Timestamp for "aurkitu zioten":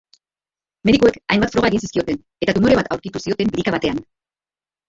2.97-3.55